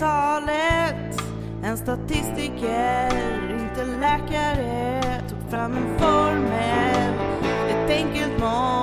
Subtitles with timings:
[0.00, 1.20] talet
[1.62, 3.10] En statistiker,
[3.50, 5.00] inte läkare.
[5.28, 7.14] Tog fram en formel,
[7.68, 8.79] ett enkelt mål.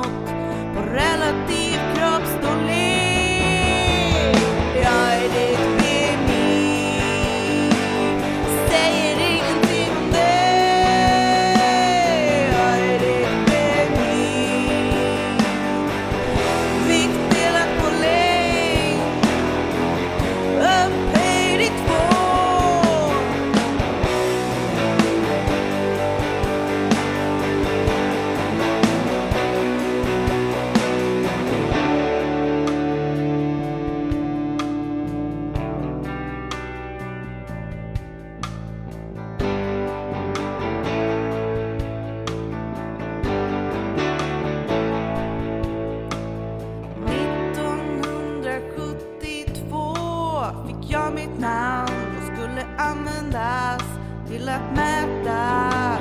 [52.87, 53.83] Användas
[54.27, 55.97] till att mäta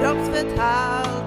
[0.00, 1.24] kroppsfetthalt